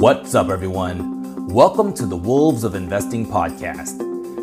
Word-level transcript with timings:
What's 0.00 0.34
up, 0.34 0.48
everyone? 0.48 1.46
Welcome 1.48 1.92
to 1.92 2.06
the 2.06 2.16
Wolves 2.16 2.64
of 2.64 2.74
Investing 2.74 3.26
podcast. 3.26 3.98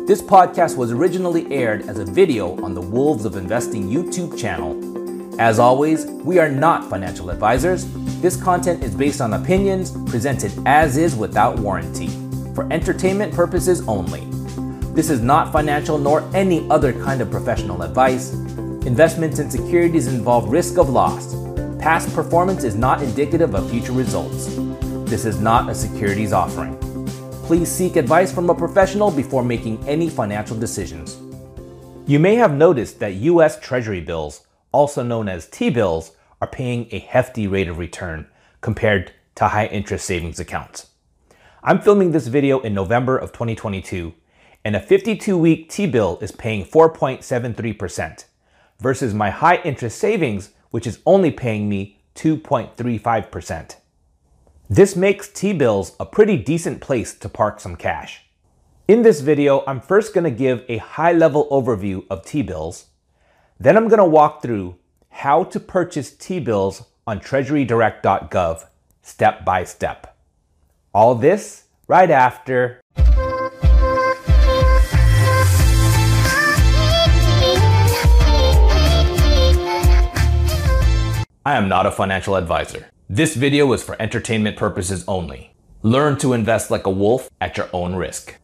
This 0.06 0.22
podcast 0.22 0.76
was 0.76 0.92
originally 0.92 1.52
aired 1.52 1.82
as 1.88 1.98
a 1.98 2.04
video 2.04 2.54
on 2.64 2.74
the 2.74 2.80
Wolves 2.80 3.24
of 3.24 3.34
Investing 3.34 3.88
YouTube 3.90 4.38
channel. 4.38 4.78
As 5.40 5.58
always, 5.58 6.06
we 6.06 6.38
are 6.38 6.48
not 6.48 6.88
financial 6.88 7.28
advisors. 7.30 7.88
This 8.20 8.40
content 8.40 8.84
is 8.84 8.94
based 8.94 9.20
on 9.20 9.32
opinions 9.32 9.90
presented 10.08 10.52
as 10.64 10.96
is 10.96 11.16
without 11.16 11.58
warranty, 11.58 12.06
for 12.54 12.72
entertainment 12.72 13.34
purposes 13.34 13.82
only. 13.88 14.26
This 14.94 15.10
is 15.10 15.22
not 15.22 15.52
financial 15.52 15.98
nor 15.98 16.22
any 16.36 16.70
other 16.70 16.92
kind 16.92 17.20
of 17.20 17.32
professional 17.32 17.82
advice. 17.82 18.32
Investments 18.86 19.40
in 19.40 19.50
securities 19.50 20.06
involve 20.06 20.50
risk 20.50 20.78
of 20.78 20.88
loss. 20.88 21.34
Past 21.80 22.14
performance 22.14 22.62
is 22.62 22.76
not 22.76 23.02
indicative 23.02 23.56
of 23.56 23.68
future 23.68 23.90
results. 23.90 24.56
This 25.08 25.24
is 25.24 25.40
not 25.40 25.70
a 25.70 25.74
securities 25.74 26.34
offering. 26.34 26.76
Please 27.44 27.72
seek 27.72 27.96
advice 27.96 28.30
from 28.30 28.50
a 28.50 28.54
professional 28.54 29.10
before 29.10 29.42
making 29.42 29.82
any 29.88 30.10
financial 30.10 30.54
decisions. 30.54 31.16
You 32.06 32.18
may 32.18 32.34
have 32.34 32.52
noticed 32.52 32.98
that 32.98 33.14
US 33.14 33.58
Treasury 33.58 34.02
bills, 34.02 34.46
also 34.70 35.02
known 35.02 35.26
as 35.26 35.48
T 35.48 35.70
bills, 35.70 36.12
are 36.42 36.46
paying 36.46 36.88
a 36.90 36.98
hefty 36.98 37.46
rate 37.46 37.68
of 37.68 37.78
return 37.78 38.26
compared 38.60 39.12
to 39.36 39.48
high 39.48 39.68
interest 39.68 40.04
savings 40.04 40.40
accounts. 40.40 40.88
I'm 41.62 41.80
filming 41.80 42.12
this 42.12 42.26
video 42.26 42.60
in 42.60 42.74
November 42.74 43.16
of 43.16 43.32
2022, 43.32 44.12
and 44.62 44.76
a 44.76 44.80
52 44.80 45.38
week 45.38 45.70
T 45.70 45.86
bill 45.86 46.18
is 46.20 46.32
paying 46.32 46.66
4.73% 46.66 48.26
versus 48.78 49.14
my 49.14 49.30
high 49.30 49.62
interest 49.62 49.98
savings, 49.98 50.50
which 50.70 50.86
is 50.86 50.98
only 51.06 51.30
paying 51.30 51.66
me 51.66 51.98
2.35%. 52.14 53.76
This 54.70 54.94
makes 54.94 55.30
T-bills 55.30 55.96
a 55.98 56.04
pretty 56.04 56.36
decent 56.36 56.82
place 56.82 57.14
to 57.20 57.28
park 57.30 57.58
some 57.58 57.74
cash. 57.74 58.26
In 58.86 59.00
this 59.00 59.22
video, 59.22 59.64
I'm 59.66 59.80
first 59.80 60.12
going 60.12 60.24
to 60.24 60.30
give 60.30 60.62
a 60.68 60.76
high-level 60.76 61.48
overview 61.50 62.04
of 62.10 62.22
T-bills. 62.26 62.88
Then 63.58 63.78
I'm 63.78 63.88
going 63.88 63.96
to 63.96 64.04
walk 64.04 64.42
through 64.42 64.76
how 65.08 65.44
to 65.44 65.58
purchase 65.58 66.10
T-bills 66.10 66.82
on 67.06 67.18
treasurydirect.gov 67.18 68.66
step 69.00 69.42
by 69.42 69.64
step. 69.64 70.14
All 70.92 71.14
this 71.14 71.64
right 71.86 72.10
after 72.10 72.82
I 81.46 81.56
am 81.56 81.70
not 81.70 81.86
a 81.86 81.90
financial 81.90 82.36
advisor. 82.36 82.90
This 83.10 83.34
video 83.34 83.72
is 83.72 83.82
for 83.82 83.96
entertainment 83.98 84.58
purposes 84.58 85.02
only. 85.08 85.54
Learn 85.82 86.18
to 86.18 86.34
invest 86.34 86.70
like 86.70 86.84
a 86.84 86.90
wolf 86.90 87.30
at 87.40 87.56
your 87.56 87.70
own 87.72 87.94
risk. 87.94 88.34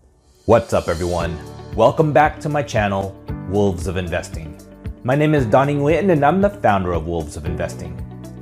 What's 0.46 0.72
up, 0.72 0.88
everyone? 0.88 1.38
Welcome 1.76 2.14
back 2.14 2.40
to 2.40 2.48
my 2.48 2.62
channel, 2.62 3.14
Wolves 3.50 3.86
of 3.88 3.98
Investing. 3.98 4.58
My 5.02 5.16
name 5.16 5.34
is 5.34 5.44
Donnie 5.44 5.74
Nguyen, 5.74 6.10
and 6.10 6.24
I'm 6.24 6.40
the 6.40 6.48
founder 6.48 6.94
of 6.94 7.06
Wolves 7.06 7.36
of 7.36 7.44
Investing. 7.44 7.92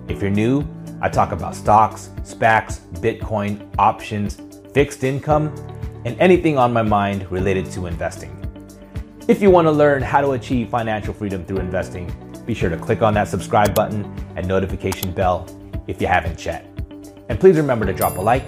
If 0.07 0.23
you're 0.23 0.31
new, 0.31 0.65
I 1.01 1.09
talk 1.09 1.33
about 1.33 1.57
stocks, 1.57 2.11
SPACs, 2.23 2.79
Bitcoin, 3.01 3.69
options, 3.77 4.41
fixed 4.73 5.03
income, 5.03 5.53
and 6.05 6.17
anything 6.21 6.57
on 6.57 6.73
my 6.73 6.83
mind 6.83 7.29
related 7.33 7.69
to 7.73 7.87
investing. 7.87 8.31
If 9.27 9.43
you 9.43 9.51
want 9.51 9.67
to 9.67 9.73
learn 9.73 10.03
how 10.03 10.21
to 10.21 10.31
achieve 10.31 10.69
financial 10.69 11.15
freedom 11.15 11.45
through 11.45 11.59
investing, 11.59 12.15
be 12.47 12.55
sure 12.55 12.71
to 12.71 12.77
click 12.77 13.03
on 13.03 13.13
that 13.15 13.27
subscribe 13.27 13.75
button 13.75 14.05
and 14.37 14.47
notification 14.47 15.11
bell 15.11 15.49
if 15.87 16.01
you 16.01 16.07
haven't 16.07 16.45
yet. 16.45 16.67
And 17.29 17.39
please 17.39 17.57
remember 17.57 17.87
to 17.87 17.93
drop 17.93 18.19
a 18.19 18.21
like 18.21 18.45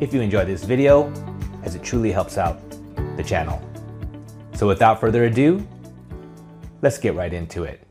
if 0.00 0.14
you 0.14 0.20
enjoy 0.20 0.44
this 0.44 0.64
video, 0.64 1.12
as 1.62 1.74
it 1.74 1.82
truly 1.82 2.12
helps 2.12 2.38
out 2.38 2.58
the 3.16 3.22
channel. 3.22 3.60
So 4.54 4.66
without 4.66 5.00
further 5.00 5.24
ado, 5.24 5.66
let's 6.82 6.98
get 6.98 7.14
right 7.14 7.32
into 7.32 7.64
it. 7.64 7.86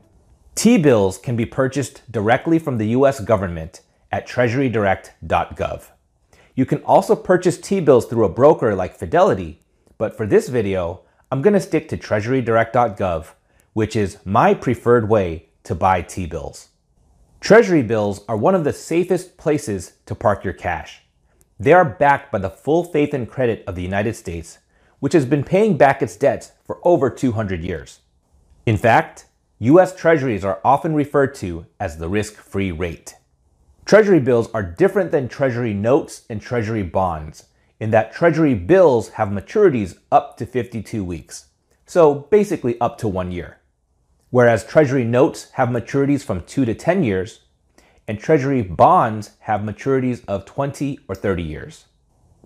T-bills 0.54 1.18
can 1.18 1.36
be 1.36 1.46
purchased 1.46 2.10
directly 2.10 2.58
from 2.58 2.78
the 2.78 2.88
US 2.88 3.20
government 3.20 3.82
at 4.10 4.26
treasurydirect.gov. 4.26 5.84
You 6.54 6.66
can 6.66 6.78
also 6.82 7.14
purchase 7.14 7.58
T-bills 7.58 8.06
through 8.06 8.24
a 8.24 8.28
broker 8.28 8.74
like 8.74 8.96
Fidelity, 8.96 9.60
but 9.98 10.16
for 10.16 10.26
this 10.26 10.48
video, 10.48 11.02
I'm 11.30 11.42
going 11.42 11.54
to 11.54 11.60
stick 11.60 11.88
to 11.90 11.96
treasurydirect.gov, 11.96 13.26
which 13.72 13.94
is 13.94 14.18
my 14.24 14.52
preferred 14.52 15.08
way 15.08 15.50
to 15.62 15.74
buy 15.76 16.02
T-bills. 16.02 16.69
Treasury 17.40 17.82
bills 17.82 18.22
are 18.28 18.36
one 18.36 18.54
of 18.54 18.64
the 18.64 18.72
safest 18.72 19.38
places 19.38 19.94
to 20.04 20.14
park 20.14 20.44
your 20.44 20.52
cash. 20.52 21.00
They 21.58 21.72
are 21.72 21.86
backed 21.86 22.30
by 22.30 22.38
the 22.38 22.50
full 22.50 22.84
faith 22.84 23.14
and 23.14 23.28
credit 23.28 23.64
of 23.66 23.74
the 23.74 23.82
United 23.82 24.14
States, 24.14 24.58
which 24.98 25.14
has 25.14 25.24
been 25.24 25.42
paying 25.42 25.78
back 25.78 26.02
its 26.02 26.16
debts 26.16 26.52
for 26.66 26.80
over 26.84 27.08
200 27.08 27.64
years. 27.64 28.00
In 28.66 28.76
fact, 28.76 29.26
U.S. 29.58 29.96
Treasuries 29.96 30.44
are 30.44 30.60
often 30.62 30.94
referred 30.94 31.34
to 31.36 31.64
as 31.80 31.96
the 31.96 32.10
risk 32.10 32.34
free 32.34 32.72
rate. 32.72 33.14
Treasury 33.86 34.20
bills 34.20 34.50
are 34.52 34.62
different 34.62 35.10
than 35.10 35.26
Treasury 35.26 35.72
notes 35.72 36.26
and 36.28 36.42
Treasury 36.42 36.82
bonds 36.82 37.46
in 37.80 37.90
that 37.90 38.12
Treasury 38.12 38.54
bills 38.54 39.08
have 39.10 39.28
maturities 39.28 39.96
up 40.12 40.36
to 40.36 40.44
52 40.44 41.02
weeks, 41.02 41.46
so 41.86 42.14
basically 42.14 42.78
up 42.80 42.98
to 42.98 43.08
one 43.08 43.32
year 43.32 43.59
whereas 44.30 44.64
Treasury 44.64 45.04
notes 45.04 45.50
have 45.52 45.68
maturities 45.68 46.24
from 46.24 46.42
2 46.42 46.64
to 46.64 46.74
10 46.74 47.02
years, 47.02 47.40
and 48.08 48.18
Treasury 48.18 48.62
bonds 48.62 49.32
have 49.40 49.60
maturities 49.60 50.24
of 50.26 50.44
20 50.44 50.98
or 51.08 51.14
30 51.14 51.42
years. 51.42 51.84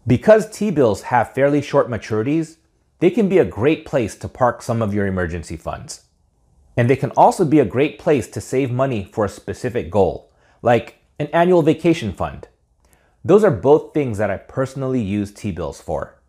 Because 0.06 0.50
T 0.50 0.70
bills 0.70 1.02
have 1.02 1.34
fairly 1.34 1.62
short 1.62 1.88
maturities, 1.88 2.56
they 2.98 3.10
can 3.10 3.28
be 3.28 3.38
a 3.38 3.44
great 3.44 3.86
place 3.86 4.16
to 4.16 4.28
park 4.28 4.62
some 4.62 4.82
of 4.82 4.92
your 4.92 5.06
emergency 5.06 5.56
funds. 5.56 6.02
And 6.76 6.90
they 6.90 6.96
can 6.96 7.10
also 7.12 7.44
be 7.44 7.60
a 7.60 7.64
great 7.64 7.98
place 7.98 8.28
to 8.28 8.40
save 8.40 8.70
money 8.70 9.08
for 9.12 9.24
a 9.24 9.28
specific 9.28 9.90
goal, 9.90 10.30
like 10.60 10.98
an 11.18 11.28
annual 11.28 11.62
vacation 11.62 12.12
fund. 12.12 12.48
Those 13.24 13.44
are 13.44 13.50
both 13.50 13.94
things 13.94 14.18
that 14.18 14.30
I 14.30 14.36
personally 14.36 15.00
use 15.00 15.32
T 15.32 15.50
bills 15.50 15.80
for. 15.80 16.20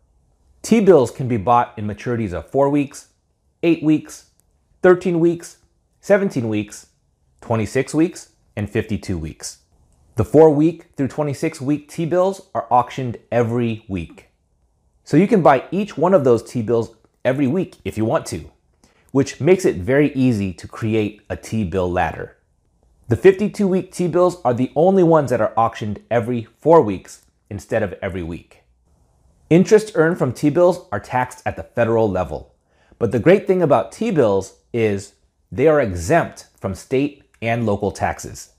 T 0.62 0.80
bills 0.80 1.10
can 1.10 1.28
be 1.28 1.36
bought 1.36 1.74
in 1.76 1.86
maturities 1.86 2.32
of 2.32 2.50
4 2.50 2.70
weeks, 2.70 3.08
8 3.62 3.82
weeks, 3.82 4.25
13 4.86 5.18
weeks, 5.18 5.56
17 6.00 6.48
weeks, 6.48 6.86
26 7.40 7.92
weeks, 7.92 8.30
and 8.54 8.70
52 8.70 9.18
weeks. 9.18 9.62
The 10.14 10.24
4 10.24 10.48
week 10.50 10.92
through 10.96 11.08
26 11.08 11.60
week 11.60 11.88
T 11.88 12.06
bills 12.06 12.48
are 12.54 12.68
auctioned 12.70 13.16
every 13.32 13.84
week. 13.88 14.28
So 15.02 15.16
you 15.16 15.26
can 15.26 15.42
buy 15.42 15.64
each 15.72 15.98
one 15.98 16.14
of 16.14 16.22
those 16.22 16.44
T 16.44 16.62
bills 16.62 16.94
every 17.24 17.48
week 17.48 17.78
if 17.84 17.98
you 17.98 18.04
want 18.04 18.26
to, 18.26 18.52
which 19.10 19.40
makes 19.40 19.64
it 19.64 19.74
very 19.74 20.12
easy 20.14 20.52
to 20.52 20.68
create 20.68 21.20
a 21.28 21.36
T 21.36 21.64
bill 21.64 21.90
ladder. 21.90 22.36
The 23.08 23.16
52 23.16 23.66
week 23.66 23.90
T 23.90 24.06
bills 24.06 24.40
are 24.44 24.54
the 24.54 24.70
only 24.76 25.02
ones 25.02 25.30
that 25.30 25.40
are 25.40 25.52
auctioned 25.56 26.00
every 26.12 26.46
4 26.60 26.80
weeks 26.80 27.26
instead 27.50 27.82
of 27.82 27.92
every 28.00 28.22
week. 28.22 28.62
Interest 29.50 29.90
earned 29.96 30.16
from 30.16 30.32
T 30.32 30.48
bills 30.48 30.86
are 30.92 31.00
taxed 31.00 31.42
at 31.44 31.56
the 31.56 31.64
federal 31.64 32.08
level. 32.08 32.52
But 32.98 33.12
the 33.12 33.18
great 33.18 33.46
thing 33.46 33.62
about 33.62 33.92
T 33.92 34.10
bills 34.10 34.58
is 34.72 35.14
they 35.52 35.68
are 35.68 35.80
exempt 35.80 36.46
from 36.58 36.74
state 36.74 37.24
and 37.42 37.66
local 37.66 37.90
taxes. 37.90 38.52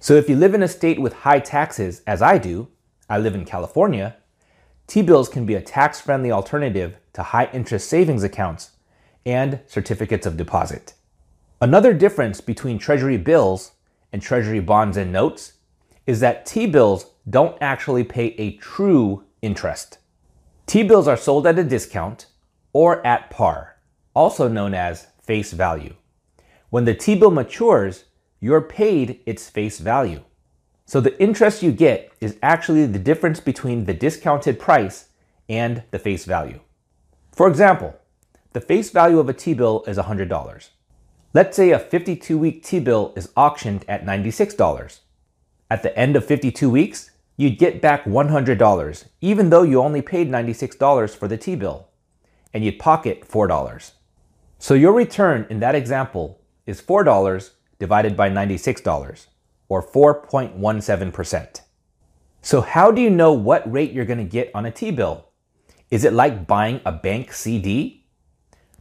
So 0.00 0.14
if 0.14 0.28
you 0.28 0.36
live 0.36 0.54
in 0.54 0.62
a 0.62 0.68
state 0.68 1.00
with 1.00 1.12
high 1.12 1.40
taxes, 1.40 2.02
as 2.06 2.22
I 2.22 2.38
do, 2.38 2.68
I 3.08 3.18
live 3.18 3.34
in 3.34 3.44
California, 3.44 4.16
T 4.86 5.02
bills 5.02 5.28
can 5.28 5.46
be 5.46 5.54
a 5.54 5.62
tax 5.62 6.00
friendly 6.00 6.30
alternative 6.30 6.96
to 7.14 7.22
high 7.22 7.48
interest 7.52 7.88
savings 7.88 8.22
accounts 8.22 8.72
and 9.24 9.60
certificates 9.66 10.26
of 10.26 10.36
deposit. 10.36 10.94
Another 11.60 11.94
difference 11.94 12.40
between 12.40 12.78
Treasury 12.78 13.16
bills 13.16 13.72
and 14.12 14.20
Treasury 14.20 14.60
bonds 14.60 14.96
and 14.96 15.12
notes 15.12 15.54
is 16.06 16.20
that 16.20 16.44
T 16.44 16.66
bills 16.66 17.12
don't 17.28 17.56
actually 17.60 18.04
pay 18.04 18.34
a 18.36 18.56
true 18.56 19.24
interest. 19.40 19.98
T 20.66 20.82
bills 20.82 21.08
are 21.08 21.16
sold 21.16 21.46
at 21.46 21.58
a 21.58 21.64
discount 21.64 22.26
or 22.72 23.06
at 23.06 23.30
par, 23.30 23.73
also 24.14 24.48
known 24.48 24.74
as 24.74 25.08
face 25.22 25.52
value. 25.52 25.94
When 26.70 26.84
the 26.84 26.94
T 26.94 27.14
bill 27.14 27.30
matures, 27.30 28.04
you're 28.40 28.60
paid 28.60 29.20
its 29.26 29.48
face 29.48 29.78
value. 29.78 30.22
So 30.86 31.00
the 31.00 31.20
interest 31.20 31.62
you 31.62 31.72
get 31.72 32.12
is 32.20 32.36
actually 32.42 32.86
the 32.86 32.98
difference 32.98 33.40
between 33.40 33.84
the 33.84 33.94
discounted 33.94 34.58
price 34.58 35.08
and 35.48 35.82
the 35.90 35.98
face 35.98 36.24
value. 36.24 36.60
For 37.32 37.48
example, 37.48 37.94
the 38.52 38.60
face 38.60 38.90
value 38.90 39.18
of 39.18 39.28
a 39.28 39.32
T 39.32 39.54
bill 39.54 39.82
is 39.86 39.96
$100. 39.96 40.68
Let's 41.32 41.56
say 41.56 41.70
a 41.70 41.78
52 41.78 42.38
week 42.38 42.62
T 42.62 42.78
bill 42.80 43.12
is 43.16 43.32
auctioned 43.36 43.84
at 43.88 44.04
$96. 44.04 45.00
At 45.70 45.82
the 45.82 45.98
end 45.98 46.14
of 46.14 46.24
52 46.24 46.70
weeks, 46.70 47.10
you'd 47.36 47.58
get 47.58 47.80
back 47.80 48.04
$100, 48.04 49.04
even 49.20 49.50
though 49.50 49.62
you 49.62 49.82
only 49.82 50.02
paid 50.02 50.30
$96 50.30 51.16
for 51.16 51.26
the 51.26 51.36
T 51.36 51.56
bill, 51.56 51.88
and 52.52 52.64
you'd 52.64 52.78
pocket 52.78 53.26
$4. 53.26 53.92
So 54.58 54.74
your 54.74 54.92
return 54.92 55.46
in 55.50 55.60
that 55.60 55.74
example 55.74 56.40
is 56.66 56.80
$4 56.80 57.50
divided 57.78 58.16
by 58.16 58.30
$96, 58.30 59.26
or 59.68 59.82
4.17%. 59.82 61.60
So, 62.40 62.60
how 62.60 62.90
do 62.90 63.00
you 63.00 63.10
know 63.10 63.32
what 63.32 63.70
rate 63.70 63.92
you're 63.92 64.04
going 64.04 64.18
to 64.18 64.24
get 64.24 64.50
on 64.54 64.66
a 64.66 64.70
T 64.70 64.90
bill? 64.90 65.28
Is 65.90 66.04
it 66.04 66.12
like 66.12 66.46
buying 66.46 66.80
a 66.84 66.92
bank 66.92 67.32
CD? 67.32 68.06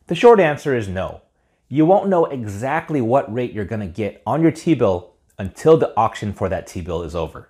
The 0.07 0.15
short 0.15 0.39
answer 0.39 0.75
is 0.75 0.87
no. 0.87 1.21
You 1.69 1.85
won't 1.85 2.09
know 2.09 2.25
exactly 2.25 3.01
what 3.01 3.33
rate 3.33 3.53
you're 3.53 3.65
going 3.65 3.79
to 3.81 3.87
get 3.87 4.21
on 4.25 4.41
your 4.41 4.51
T 4.51 4.73
bill 4.73 5.13
until 5.39 5.77
the 5.77 5.95
auction 5.97 6.33
for 6.33 6.49
that 6.49 6.67
T 6.67 6.81
bill 6.81 7.03
is 7.03 7.15
over. 7.15 7.49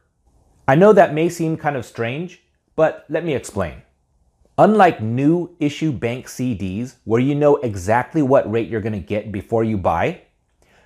I 0.67 0.75
know 0.75 0.93
that 0.93 1.13
may 1.13 1.29
seem 1.29 1.57
kind 1.57 1.75
of 1.75 1.85
strange, 1.85 2.43
but 2.75 3.05
let 3.09 3.25
me 3.25 3.33
explain. 3.33 3.81
Unlike 4.57 5.01
new 5.01 5.55
issue 5.59 5.91
bank 5.91 6.27
CDs, 6.27 6.97
where 7.05 7.19
you 7.19 7.33
know 7.33 7.55
exactly 7.57 8.21
what 8.21 8.51
rate 8.51 8.69
you're 8.69 8.81
going 8.81 8.93
to 8.93 8.99
get 8.99 9.31
before 9.31 9.63
you 9.63 9.79
buy, 9.79 10.21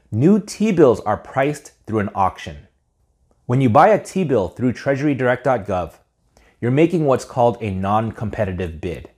new 0.10 0.40
T 0.40 0.72
bills 0.72 1.02
are 1.02 1.18
priced 1.18 1.74
through 1.86 2.00
an 2.00 2.10
auction. 2.16 2.68
When 3.46 3.60
you 3.60 3.70
buy 3.70 3.90
a 3.90 4.02
T 4.02 4.24
bill 4.24 4.48
through 4.48 4.72
TreasuryDirect.gov, 4.72 5.96
you're 6.62 6.72
making 6.72 7.06
what's 7.06 7.26
called 7.26 7.58
a 7.60 7.70
non 7.70 8.14
competitive 8.14 8.80
bid. 8.80 9.10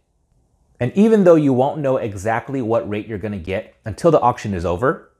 And 0.79 0.91
even 0.95 1.25
though 1.25 1.35
you 1.35 1.53
won't 1.53 1.81
know 1.81 1.97
exactly 1.97 2.61
what 2.61 2.89
rate 2.89 3.05
you're 3.05 3.19
going 3.19 3.33
to 3.33 3.37
get 3.37 3.75
until 3.85 4.09
the 4.09 4.19
auction 4.19 4.55
is 4.55 4.65
over, 4.65 5.11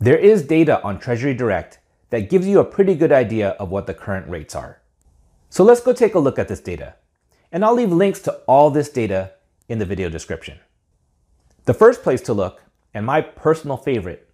there 0.00 0.16
is 0.16 0.46
data 0.46 0.82
on 0.82 0.98
Treasury 0.98 1.34
Direct 1.34 1.78
that 2.08 2.30
gives 2.30 2.46
you 2.46 2.58
a 2.58 2.64
pretty 2.64 2.94
good 2.94 3.12
idea 3.12 3.50
of 3.50 3.68
what 3.68 3.86
the 3.86 3.92
current 3.92 4.30
rates 4.30 4.54
are. 4.54 4.80
So 5.50 5.62
let's 5.62 5.82
go 5.82 5.92
take 5.92 6.14
a 6.14 6.18
look 6.18 6.38
at 6.38 6.48
this 6.48 6.60
data. 6.60 6.94
And 7.52 7.62
I'll 7.64 7.74
leave 7.74 7.92
links 7.92 8.20
to 8.20 8.32
all 8.46 8.70
this 8.70 8.88
data 8.88 9.32
in 9.68 9.78
the 9.78 9.84
video 9.84 10.08
description. 10.08 10.58
The 11.66 11.74
first 11.74 12.02
place 12.02 12.22
to 12.22 12.32
look, 12.32 12.62
and 12.94 13.04
my 13.04 13.20
personal 13.20 13.76
favorite, 13.76 14.28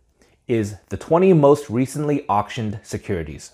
is 0.46 0.76
the 0.88 0.96
20 0.96 1.32
most 1.32 1.68
recently 1.68 2.24
auctioned 2.28 2.78
securities. 2.84 3.52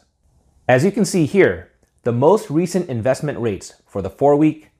As 0.68 0.84
you 0.84 0.92
can 0.92 1.06
see 1.06 1.24
here, 1.24 1.72
the 2.02 2.12
most 2.12 2.50
recent 2.50 2.90
investment 2.90 3.38
rates 3.38 3.74
for 3.86 4.02
the 4.02 4.10
4 4.10 4.36
week, 4.36 4.70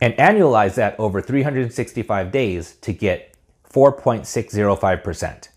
and 0.00 0.14
annualize 0.14 0.74
that 0.74 0.98
over 0.98 1.22
365 1.22 2.32
days 2.32 2.74
to 2.76 2.92
get 2.92 3.36
4.605%, 3.72 5.48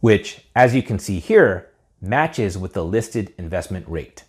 which, 0.00 0.46
as 0.56 0.74
you 0.74 0.82
can 0.82 0.98
see 0.98 1.20
here, 1.20 1.69
matches 2.00 2.56
with 2.56 2.72
the 2.72 2.84
listed 2.84 3.34
investment 3.36 3.86
rate. 3.88 4.24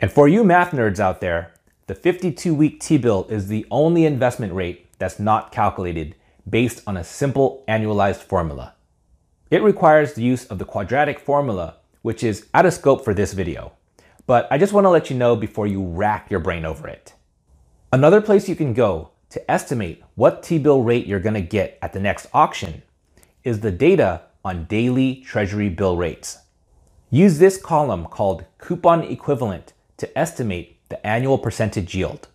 And 0.00 0.12
for 0.12 0.28
you 0.28 0.44
math 0.44 0.72
nerds 0.72 1.00
out 1.00 1.20
there, 1.20 1.52
the 1.86 1.94
52 1.94 2.54
week 2.54 2.80
T 2.80 2.98
bill 2.98 3.26
is 3.30 3.48
the 3.48 3.66
only 3.70 4.04
investment 4.04 4.52
rate 4.52 4.86
that's 4.98 5.18
not 5.18 5.52
calculated 5.52 6.14
based 6.48 6.82
on 6.86 6.96
a 6.96 7.04
simple 7.04 7.64
annualized 7.66 8.22
formula. 8.22 8.74
It 9.50 9.62
requires 9.62 10.12
the 10.12 10.22
use 10.22 10.44
of 10.46 10.58
the 10.58 10.64
quadratic 10.64 11.18
formula, 11.18 11.76
which 12.02 12.22
is 12.22 12.46
out 12.52 12.66
of 12.66 12.74
scope 12.74 13.04
for 13.04 13.14
this 13.14 13.32
video. 13.32 13.72
But 14.26 14.46
I 14.50 14.58
just 14.58 14.74
want 14.74 14.84
to 14.84 14.90
let 14.90 15.08
you 15.08 15.16
know 15.16 15.34
before 15.36 15.66
you 15.66 15.82
rack 15.82 16.30
your 16.30 16.40
brain 16.40 16.66
over 16.66 16.86
it. 16.86 17.14
Another 17.90 18.20
place 18.20 18.48
you 18.48 18.56
can 18.56 18.74
go 18.74 19.12
to 19.30 19.50
estimate 19.50 20.02
what 20.14 20.42
T-bill 20.42 20.82
rate 20.82 21.06
you're 21.06 21.20
going 21.20 21.34
to 21.34 21.40
get 21.40 21.78
at 21.80 21.94
the 21.94 22.00
next 22.00 22.26
auction 22.34 22.82
is 23.44 23.60
the 23.60 23.70
data 23.70 24.22
on 24.44 24.66
daily 24.66 25.16
treasury 25.16 25.70
bill 25.70 25.96
rates. 25.96 26.38
Use 27.10 27.38
this 27.38 27.56
column 27.56 28.04
called 28.04 28.44
coupon 28.58 29.02
equivalent 29.02 29.72
to 29.96 30.18
estimate 30.18 30.78
the 30.90 31.06
annual 31.06 31.38
percentage 31.38 31.94
yield. 31.94 32.28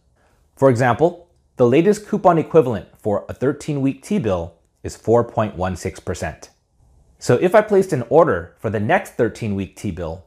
For 0.56 0.68
example, 0.68 1.28
the 1.58 1.68
latest 1.68 2.08
coupon 2.08 2.40
equivalent 2.40 2.88
for 2.98 3.24
a 3.30 3.36
13 3.36 3.82
week 3.82 4.02
T 4.02 4.18
bill 4.18 4.56
is 4.82 4.98
4.16%. 4.98 6.50
So 7.20 7.36
if 7.36 7.54
I 7.54 7.62
placed 7.62 7.94
an 7.94 8.04
order 8.10 8.56
for 8.58 8.72
the 8.72 8.80
next 8.80 9.12
13 9.12 9.54
week 9.54 9.76
T 9.76 9.92
bill, 9.92 10.26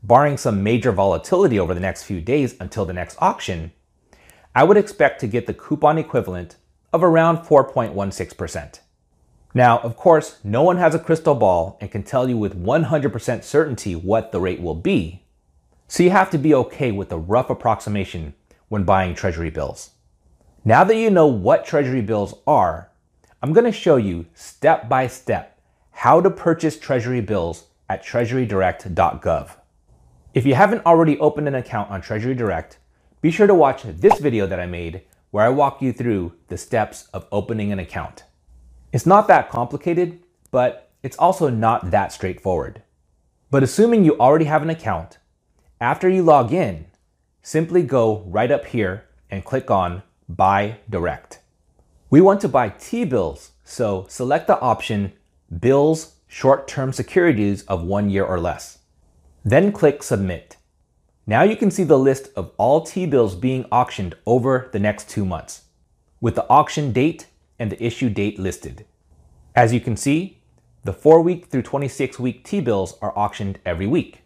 barring 0.00 0.36
some 0.36 0.62
major 0.62 0.92
volatility 0.92 1.58
over 1.58 1.74
the 1.74 1.80
next 1.80 2.04
few 2.04 2.20
days 2.20 2.54
until 2.60 2.84
the 2.84 2.92
next 2.92 3.18
auction, 3.20 3.72
I 4.54 4.62
would 4.62 4.76
expect 4.76 5.20
to 5.20 5.26
get 5.26 5.48
the 5.48 5.54
coupon 5.54 5.98
equivalent 5.98 6.54
of 6.92 7.02
around 7.02 7.38
4.16%. 7.38 8.78
Now, 9.54 9.78
of 9.78 9.96
course, 9.96 10.38
no 10.44 10.62
one 10.62 10.76
has 10.76 10.94
a 10.94 10.98
crystal 10.98 11.34
ball 11.34 11.78
and 11.80 11.90
can 11.90 12.02
tell 12.02 12.28
you 12.28 12.36
with 12.36 12.62
100% 12.62 13.42
certainty 13.42 13.96
what 13.96 14.30
the 14.30 14.40
rate 14.40 14.60
will 14.60 14.74
be, 14.74 15.24
so 15.86 16.02
you 16.02 16.10
have 16.10 16.30
to 16.30 16.38
be 16.38 16.54
okay 16.54 16.92
with 16.92 17.10
a 17.10 17.18
rough 17.18 17.48
approximation 17.48 18.34
when 18.68 18.84
buying 18.84 19.14
treasury 19.14 19.50
bills. 19.50 19.90
Now 20.64 20.84
that 20.84 20.96
you 20.96 21.08
know 21.08 21.26
what 21.26 21.64
treasury 21.64 22.02
bills 22.02 22.34
are, 22.46 22.90
I'm 23.42 23.52
going 23.52 23.64
to 23.64 23.72
show 23.72 23.96
you 23.96 24.26
step 24.34 24.88
by 24.88 25.06
step 25.06 25.58
how 25.92 26.20
to 26.20 26.30
purchase 26.30 26.78
treasury 26.78 27.20
bills 27.20 27.64
at 27.88 28.04
treasurydirect.gov. 28.04 29.50
If 30.34 30.44
you 30.44 30.54
haven't 30.54 30.84
already 30.84 31.18
opened 31.18 31.48
an 31.48 31.54
account 31.54 31.90
on 31.90 32.00
Treasury 32.00 32.34
Direct, 32.34 32.78
be 33.22 33.30
sure 33.30 33.46
to 33.46 33.54
watch 33.54 33.82
this 33.82 34.18
video 34.20 34.46
that 34.46 34.60
I 34.60 34.66
made 34.66 35.02
where 35.30 35.44
I 35.44 35.48
walk 35.48 35.82
you 35.82 35.92
through 35.92 36.34
the 36.48 36.58
steps 36.58 37.08
of 37.12 37.26
opening 37.32 37.72
an 37.72 37.78
account. 37.78 38.24
It's 38.90 39.06
not 39.06 39.28
that 39.28 39.50
complicated, 39.50 40.20
but 40.50 40.90
it's 41.02 41.18
also 41.18 41.50
not 41.50 41.90
that 41.90 42.12
straightforward. 42.12 42.82
But 43.50 43.62
assuming 43.62 44.04
you 44.04 44.18
already 44.18 44.46
have 44.46 44.62
an 44.62 44.70
account, 44.70 45.18
after 45.80 46.08
you 46.08 46.22
log 46.22 46.52
in, 46.52 46.86
simply 47.42 47.82
go 47.82 48.24
right 48.26 48.50
up 48.50 48.66
here 48.66 49.04
and 49.30 49.44
click 49.44 49.70
on 49.70 50.02
Buy 50.28 50.78
Direct. 50.88 51.40
We 52.10 52.20
want 52.22 52.40
to 52.40 52.48
buy 52.48 52.70
T 52.70 53.04
bills, 53.04 53.52
so 53.62 54.06
select 54.08 54.46
the 54.46 54.58
option 54.60 55.12
bills 55.60 56.14
short 56.26 56.66
term 56.66 56.92
securities 56.92 57.64
of 57.64 57.82
one 57.84 58.08
year 58.08 58.24
or 58.24 58.40
less. 58.40 58.78
Then 59.44 59.72
click 59.72 60.02
Submit. 60.02 60.56
Now 61.26 61.42
you 61.42 61.56
can 61.56 61.70
see 61.70 61.84
the 61.84 61.98
list 61.98 62.30
of 62.36 62.52
all 62.56 62.80
T 62.80 63.04
bills 63.04 63.34
being 63.34 63.66
auctioned 63.70 64.14
over 64.24 64.70
the 64.72 64.78
next 64.78 65.10
two 65.10 65.26
months, 65.26 65.64
with 66.22 66.34
the 66.34 66.48
auction 66.48 66.92
date 66.92 67.26
and 67.58 67.70
the 67.70 67.82
issue 67.82 68.08
date 68.08 68.38
listed. 68.38 68.84
As 69.54 69.72
you 69.72 69.80
can 69.80 69.96
see, 69.96 70.40
the 70.84 70.92
4 70.92 71.20
week 71.20 71.46
through 71.46 71.62
26 71.62 72.18
week 72.18 72.44
T 72.44 72.60
bills 72.60 72.96
are 73.02 73.16
auctioned 73.16 73.58
every 73.66 73.86
week, 73.86 74.22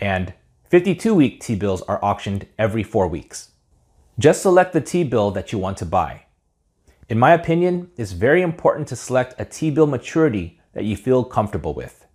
and 0.00 0.34
52 0.68 1.14
week 1.14 1.40
T 1.40 1.54
bills 1.54 1.82
are 1.82 2.02
auctioned 2.04 2.46
every 2.58 2.82
4 2.82 3.06
weeks. 3.08 3.50
Just 4.18 4.42
select 4.42 4.72
the 4.72 4.80
T 4.80 5.04
bill 5.04 5.30
that 5.30 5.52
you 5.52 5.58
want 5.58 5.76
to 5.78 5.86
buy. 5.86 6.24
In 7.08 7.18
my 7.18 7.32
opinion, 7.32 7.90
it's 7.98 8.12
very 8.12 8.40
important 8.40 8.88
to 8.88 8.96
select 8.96 9.38
a 9.38 9.44
T-bill 9.44 9.86
maturity 9.86 10.58
that 10.72 10.84
you 10.84 10.96
feel 10.96 11.24
comfortable 11.24 11.74
with. 11.74 12.06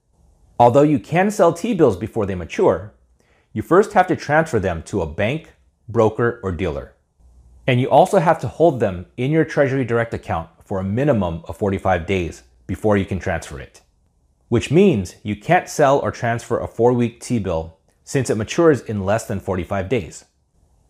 Although 0.60 0.82
you 0.82 0.98
can 0.98 1.30
sell 1.30 1.54
T-bills 1.54 1.98
before 1.98 2.26
they 2.26 2.34
mature, 2.34 2.96
you 3.54 3.62
first 3.62 3.94
have 3.94 4.08
to 4.08 4.16
transfer 4.16 4.60
them 4.60 4.82
to 4.84 5.02
a 5.02 5.06
bank, 5.06 5.54
broker, 5.88 6.40
or 6.42 6.52
dealer. 6.52 6.96
And 7.68 7.80
you 7.80 7.90
also 7.90 8.20
have 8.20 8.40
to 8.40 8.48
hold 8.48 8.80
them 8.80 9.06
in 9.18 9.30
your 9.30 9.46
Treasury 9.46 9.84
Direct 9.84 10.14
account 10.14 10.50
for 10.64 10.80
a 10.80 10.84
minimum 10.84 11.44
of 11.46 11.58
45 11.58 12.06
days 12.06 12.44
before 12.66 12.98
you 12.98 13.06
can 13.06 13.20
transfer 13.20 13.60
it. 13.60 13.82
Which 14.48 14.72
means 14.72 15.16
you 15.22 15.36
can't 15.36 15.70
sell 15.70 16.00
or 16.00 16.10
transfer 16.10 16.60
a 16.60 16.68
four 16.68 16.94
week 16.94 17.20
T 17.20 17.40
bill 17.40 17.78
since 18.04 18.30
it 18.30 18.38
matures 18.38 18.82
in 18.82 19.04
less 19.04 19.28
than 19.28 19.42
45 19.42 19.90
days. 19.90 20.26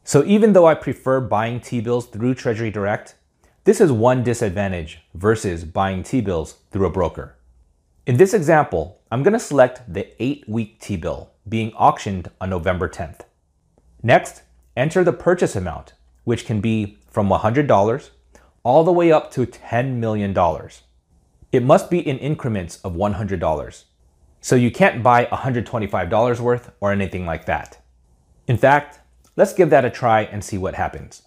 So 0.04 0.24
even 0.24 0.54
though 0.54 0.68
I 0.68 0.76
prefer 0.76 1.20
buying 1.20 1.60
T 1.60 1.82
bills 1.82 2.06
through 2.06 2.36
Treasury 2.36 2.70
Direct, 2.70 3.16
this 3.68 3.82
is 3.82 3.92
one 3.92 4.24
disadvantage 4.24 5.02
versus 5.14 5.66
buying 5.66 6.02
T-bills 6.02 6.60
through 6.72 6.86
a 6.86 6.90
broker. 6.90 7.36
In 8.06 8.16
this 8.16 8.34
example, 8.34 9.02
I'm 9.12 9.24
going 9.24 9.34
to 9.34 9.40
select 9.40 9.82
the 9.94 10.08
8-week 10.22 10.80
T-bill 10.80 11.32
being 11.50 11.74
auctioned 11.74 12.32
on 12.40 12.50
November 12.50 12.88
10th. 12.88 13.24
Next, 14.02 14.44
enter 14.78 15.04
the 15.04 15.12
purchase 15.12 15.54
amount, 15.54 15.96
which 16.28 16.46
can 16.46 16.60
be 16.60 16.98
from 17.10 17.30
$100 17.30 18.10
all 18.64 18.84
the 18.84 18.92
way 18.92 19.14
up 19.14 19.32
to 19.32 19.46
$10 19.46 19.94
million. 19.94 20.36
It 21.54 21.64
must 21.64 21.90
be 21.90 22.06
in 22.06 22.18
increments 22.18 22.82
of 22.82 22.96
$100. 22.96 23.84
So 24.42 24.58
you 24.58 24.70
can't 24.70 25.02
buy 25.02 25.24
$125 25.24 26.40
worth 26.42 26.72
or 26.82 26.92
anything 26.92 27.26
like 27.26 27.46
that. 27.46 27.82
In 28.46 28.58
fact, 28.58 29.00
let's 29.38 29.54
give 29.54 29.70
that 29.70 29.86
a 29.86 29.90
try 29.90 30.24
and 30.24 30.44
see 30.44 30.58
what 30.58 30.74
happens. 30.74 31.22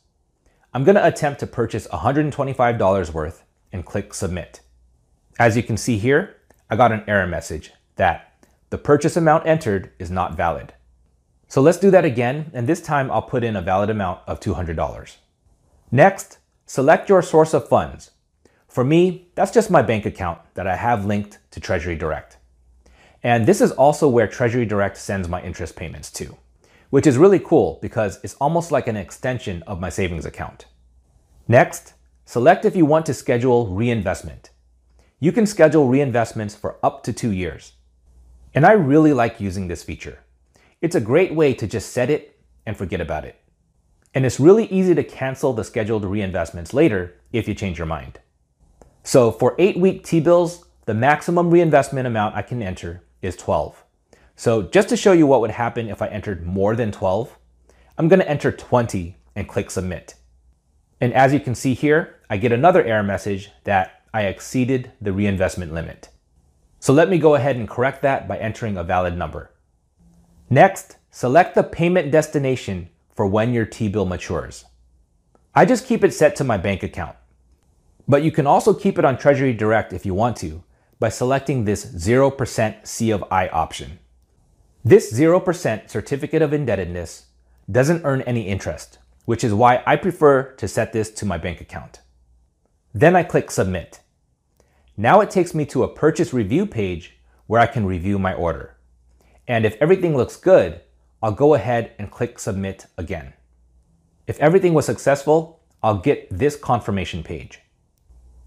I'm 0.75 0.85
going 0.85 0.97
to 0.97 1.07
attempt 1.07 1.41
to 1.41 1.47
purchase 1.47 1.89
$125 1.89 3.13
worth 3.15 3.43
and 3.73 3.87
click 3.87 4.13
submit. 4.13 4.61
As 5.39 5.57
you 5.57 5.63
can 5.63 5.79
see 5.79 5.97
here, 5.97 6.37
I 6.69 6.77
got 6.77 6.93
an 6.93 7.05
error 7.07 7.27
message 7.27 7.73
that 7.97 8.35
the 8.69 8.77
purchase 8.77 9.17
amount 9.17 9.47
entered 9.47 9.93
is 9.99 10.11
not 10.11 10.37
valid. 10.37 10.75
So 11.51 11.61
let's 11.61 11.79
do 11.79 11.91
that 11.91 12.05
again, 12.05 12.53
and 12.55 12.69
this 12.69 12.81
time 12.81 13.11
I'll 13.11 13.23
put 13.23 13.43
in 13.43 13.57
a 13.57 13.61
valid 13.61 13.91
amount 13.91 14.21
of 14.29 14.39
$200. 14.39 15.17
Next, 15.91 16.39
select 16.65 17.09
your 17.09 17.23
source 17.23 17.53
of 17.53 17.69
funds. 17.69 18.13
For 18.69 18.85
me, 18.85 19.27
that's 19.35 19.51
just 19.51 19.69
my 19.69 19.83
bank 19.83 20.07
account 20.07 20.39
that 20.55 20.69
I 20.69 20.77
have 20.77 21.07
linked 21.07 21.39
to 21.51 21.59
Treasury 21.59 21.97
Direct. 21.97 22.37
And 23.25 23.47
this 23.47 23.61
is 23.61 23.73
also 23.73 24.09
where 24.09 24.29
Treasury 24.29 24.65
Direct 24.65 24.97
sends 24.97 25.29
my 25.29 25.43
interest 25.43 25.75
payments 25.75 26.13
to, 26.13 26.37
which 26.91 27.05
is 27.05 27.19
really 27.19 27.41
cool 27.41 27.81
because 27.83 28.21
it's 28.23 28.35
almost 28.35 28.71
like 28.71 28.87
an 28.87 28.97
extension 28.97 29.65
of 29.65 29.81
my 29.81 29.89
savings 29.89 30.27
account. 30.27 30.67
Next, 31.49 31.95
select 32.27 32.65
if 32.65 32.77
you 32.77 32.87
want 32.87 33.07
to 33.07 33.15
schedule 33.15 33.67
reinvestment. 33.67 34.51
You 35.19 35.33
can 35.33 35.47
schedule 35.47 35.89
reinvestments 35.89 36.57
for 36.57 36.77
up 36.81 37.03
to 37.03 37.13
two 37.13 37.33
years. 37.33 37.73
And 38.55 38.65
I 38.65 38.71
really 38.71 39.13
like 39.13 39.41
using 39.41 39.67
this 39.67 39.83
feature. 39.83 40.21
It's 40.81 40.95
a 40.95 41.01
great 41.01 41.35
way 41.35 41.53
to 41.55 41.67
just 41.67 41.93
set 41.93 42.09
it 42.09 42.39
and 42.65 42.75
forget 42.75 43.03
about 43.03 43.27
it. 43.27 43.37
And 44.15 44.25
it's 44.25 44.41
really 44.41 44.65
easy 44.67 44.95
to 44.95 45.05
cancel 45.05 45.53
the 45.53 45.63
scheduled 45.63 46.05
reinvestments 46.05 46.73
later 46.73 47.21
if 47.33 47.47
you 47.47 47.55
change 47.55 47.77
your 47.77 47.87
mind. 47.87 48.19
So 49.03 49.31
for 49.31 49.55
eight 49.59 49.79
week 49.79 50.05
T 50.05 50.21
bills, 50.21 50.65
the 50.87 50.95
maximum 50.95 51.51
reinvestment 51.51 52.07
amount 52.07 52.35
I 52.35 52.43
can 52.43 52.63
enter 52.63 53.03
is 53.21 53.37
12. 53.37 53.85
So 54.37 54.63
just 54.63 54.89
to 54.89 54.97
show 54.97 55.13
you 55.13 55.27
what 55.27 55.43
would 55.43 55.51
happen 55.51 55.91
if 55.91 56.01
I 56.01 56.09
entered 56.09 56.47
more 56.47 56.75
than 56.75 56.91
12, 56.91 57.37
I'm 57.99 58.09
to 58.09 58.29
enter 58.29 58.51
20 58.51 59.17
and 59.37 59.47
click 59.47 59.71
submit. 59.71 60.15
And 60.99 61.13
as 61.13 61.35
you 61.35 61.41
can 61.41 61.55
see 61.55 61.75
here, 61.75 62.21
I 62.31 62.39
get 62.39 62.53
another 62.53 62.83
error 62.83 63.03
message 63.03 63.51
that 63.65 64.03
I 64.15 64.23
exceeded 64.23 64.93
the 64.99 65.13
reinvestment 65.13 65.75
limit. 65.75 66.09
So 66.79 66.95
let 66.95 67.11
me 67.11 67.19
go 67.19 67.35
ahead 67.35 67.57
and 67.57 67.69
correct 67.69 68.01
that 68.01 68.27
by 68.27 68.39
entering 68.39 68.79
a 68.79 68.85
valid 68.85 69.17
number. 69.19 69.50
Next, 70.53 70.97
select 71.13 71.55
the 71.55 71.63
payment 71.63 72.11
destination 72.11 72.89
for 73.15 73.25
when 73.25 73.53
your 73.53 73.65
T-bill 73.65 74.05
matures. 74.05 74.65
I 75.55 75.65
just 75.65 75.87
keep 75.87 76.03
it 76.03 76.13
set 76.13 76.35
to 76.37 76.45
my 76.45 76.57
bank 76.57 76.83
account. 76.83 77.15
But 78.09 78.25
you 78.25 78.33
can 78.33 78.49
also 78.49 78.75
keep 78.75 78.99
it 78.99 79.05
on 79.05 79.17
Treasury 79.17 79.53
Direct 79.53 79.93
if 79.93 80.05
you 80.05 80.13
want 80.13 80.37
to 80.39 80.65
by 80.99 81.09
selecting 81.09 81.65
this 81.65 81.87
0% 81.87 82.85
C 82.85 83.11
of 83.13 83.25
I 83.31 83.47
option. 83.49 84.01
This 84.85 85.13
0% 85.13 85.89
certificate 85.89 86.43
of 86.43 86.53
indebtedness 86.53 87.27
doesn't 87.71 88.05
earn 88.05 88.23
any 88.23 88.49
interest, 88.49 88.99
which 89.27 89.45
is 89.45 89.55
why 89.55 89.85
I 89.87 89.95
prefer 89.95 90.53
to 90.55 90.67
set 90.67 90.93
this 90.93 91.11
to 91.13 91.25
my 91.25 91.39
bank 91.39 91.61
account. 91.61 92.01
Then 92.93 93.15
I 93.15 93.23
click 93.23 93.53
submit. 93.53 94.01
Now 94.97 95.21
it 95.21 95.31
takes 95.31 95.55
me 95.55 95.65
to 95.67 95.85
a 95.85 95.95
purchase 95.95 96.35
review 96.35 96.67
page 96.67 97.19
where 97.47 97.61
I 97.61 97.67
can 97.67 97.87
review 97.87 98.19
my 98.19 98.35
order. 98.35 98.77
And 99.51 99.67
if 99.67 99.77
everything 99.81 100.17
looks 100.17 100.37
good, 100.37 100.81
I'll 101.21 101.33
go 101.33 101.55
ahead 101.55 101.91
and 101.99 102.09
click 102.09 102.39
submit 102.39 102.87
again. 102.97 103.33
If 104.29 104.39
everything 104.39 104.75
was 104.75 104.87
successful, 104.87 105.61
I'll 105.83 105.99
get 105.99 106.29
this 106.31 106.55
confirmation 106.55 107.25
page. 107.25 107.59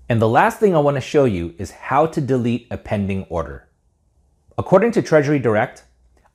And 0.07 0.21
the 0.21 0.29
last 0.29 0.61
thing 0.61 0.73
I 0.73 0.79
want 0.79 0.95
to 0.95 1.01
show 1.01 1.25
you 1.25 1.55
is 1.57 1.71
how 1.71 2.05
to 2.05 2.21
delete 2.21 2.67
a 2.71 2.77
pending 2.77 3.25
order. 3.25 3.67
According 4.57 4.93
to 4.93 5.01
Treasury 5.01 5.39
Direct, 5.39 5.83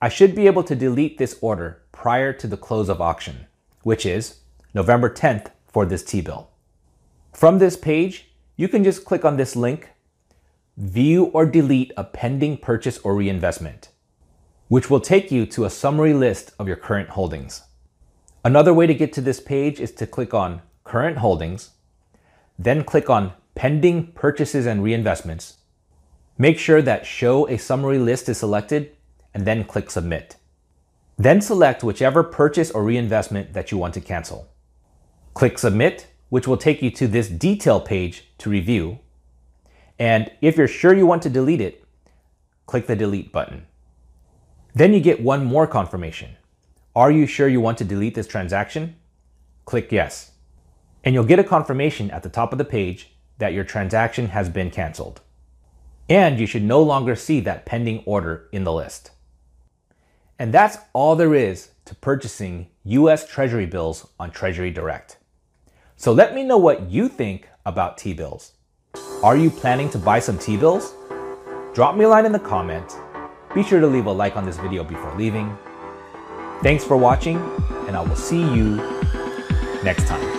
I 0.02 0.10
should 0.10 0.34
be 0.34 0.46
able 0.46 0.64
to 0.64 0.76
delete 0.76 1.16
this 1.16 1.38
order 1.40 1.80
prior 1.90 2.34
to 2.34 2.46
the 2.46 2.58
close 2.58 2.90
of 2.90 3.00
auction, 3.00 3.46
which 3.84 4.04
is 4.04 4.40
November 4.74 5.08
10th 5.08 5.46
for 5.66 5.86
this 5.86 6.04
T-bill. 6.04 6.50
From 7.32 7.58
this 7.58 7.78
page, 7.78 8.32
you 8.56 8.68
can 8.68 8.84
just 8.84 9.06
click 9.06 9.24
on 9.24 9.38
this 9.38 9.56
link, 9.56 9.88
view 10.76 11.24
or 11.32 11.46
delete 11.46 11.92
a 11.96 12.04
pending 12.04 12.58
purchase 12.58 12.98
or 12.98 13.14
reinvestment 13.14 13.88
which 14.68 14.88
will 14.88 15.00
take 15.00 15.30
you 15.30 15.44
to 15.46 15.64
a 15.64 15.70
summary 15.70 16.14
list 16.14 16.52
of 16.58 16.66
your 16.66 16.76
current 16.76 17.10
holdings. 17.10 17.62
Another 18.44 18.72
way 18.72 18.86
to 18.86 18.94
get 18.94 19.12
to 19.14 19.20
this 19.20 19.40
page 19.40 19.80
is 19.80 19.92
to 19.92 20.06
click 20.06 20.32
on 20.32 20.62
Current 20.84 21.18
Holdings, 21.18 21.70
then 22.58 22.82
click 22.82 23.10
on 23.10 23.34
Pending 23.54 24.12
Purchases 24.12 24.64
and 24.64 24.82
Reinvestments. 24.82 25.56
Make 26.38 26.58
sure 26.58 26.80
that 26.80 27.04
Show 27.04 27.46
a 27.48 27.58
Summary 27.58 27.98
List 27.98 28.28
is 28.28 28.38
selected, 28.38 28.96
and 29.34 29.46
then 29.46 29.64
click 29.64 29.90
Submit. 29.90 30.36
Then 31.18 31.40
select 31.40 31.82
whichever 31.84 32.22
purchase 32.22 32.70
or 32.70 32.84
reinvestment 32.84 33.52
that 33.52 33.70
you 33.70 33.76
want 33.76 33.92
to 33.94 34.00
cancel. 34.00 34.48
Click 35.34 35.58
Submit, 35.58 36.06
which 36.28 36.46
will 36.46 36.56
take 36.56 36.80
you 36.80 36.90
to 36.92 37.06
this 37.06 37.28
detail 37.28 37.80
page 37.80 38.28
to 38.38 38.48
review. 38.48 39.00
And 39.98 40.30
if 40.40 40.56
you're 40.56 40.68
sure 40.68 40.94
you 40.94 41.06
want 41.06 41.22
to 41.22 41.30
delete 41.30 41.60
it, 41.60 41.84
click 42.66 42.86
the 42.86 42.96
Delete 42.96 43.32
button. 43.32 43.66
Then 44.78 44.94
you 44.94 45.00
get 45.00 45.20
one 45.20 45.44
more 45.44 45.66
confirmation. 45.66 46.36
Are 46.94 47.10
you 47.10 47.26
sure 47.26 47.48
you 47.48 47.60
want 47.60 47.78
to 47.78 47.84
delete 47.84 48.14
this 48.14 48.28
transaction? 48.28 48.94
Click 49.64 49.90
yes. 49.90 50.30
And 51.02 51.16
you'll 51.16 51.24
get 51.24 51.40
a 51.40 51.44
confirmation 51.44 52.12
at 52.12 52.22
the 52.22 52.28
top 52.28 52.52
of 52.52 52.58
the 52.58 52.64
page 52.64 53.10
that 53.38 53.52
your 53.52 53.64
transaction 53.64 54.28
has 54.28 54.48
been 54.48 54.70
canceled. 54.70 55.20
And 56.08 56.38
you 56.38 56.46
should 56.46 56.62
no 56.62 56.80
longer 56.80 57.16
see 57.16 57.40
that 57.40 57.66
pending 57.66 58.04
order 58.06 58.48
in 58.52 58.62
the 58.62 58.72
list. 58.72 59.10
And 60.38 60.54
that's 60.54 60.78
all 60.92 61.16
there 61.16 61.34
is 61.34 61.70
to 61.86 61.96
purchasing 61.96 62.68
US 62.84 63.26
Treasury 63.26 63.66
bills 63.66 64.06
on 64.20 64.30
Treasury 64.30 64.70
Direct. 64.70 65.16
So 65.96 66.12
let 66.12 66.36
me 66.36 66.44
know 66.44 66.56
what 66.56 66.88
you 66.88 67.08
think 67.08 67.48
about 67.66 67.98
T 67.98 68.12
bills. 68.12 68.52
Are 69.24 69.36
you 69.36 69.50
planning 69.50 69.90
to 69.90 69.98
buy 69.98 70.20
some 70.20 70.38
T 70.38 70.56
bills? 70.56 70.94
Drop 71.74 71.96
me 71.96 72.04
a 72.04 72.08
line 72.08 72.26
in 72.26 72.32
the 72.32 72.38
comments 72.38 72.94
be 73.54 73.62
sure 73.62 73.80
to 73.80 73.86
leave 73.86 74.06
a 74.06 74.12
like 74.12 74.36
on 74.36 74.44
this 74.44 74.58
video 74.58 74.84
before 74.84 75.14
leaving. 75.16 75.56
Thanks 76.62 76.84
for 76.84 76.96
watching, 76.96 77.36
and 77.86 77.96
I 77.96 78.00
will 78.00 78.16
see 78.16 78.40
you 78.40 78.76
next 79.82 80.06
time. 80.06 80.37